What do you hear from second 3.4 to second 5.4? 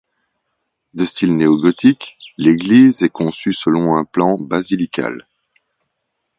selon un plan basilical.